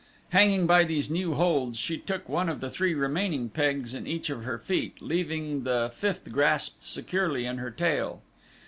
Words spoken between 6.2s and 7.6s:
grasped securely in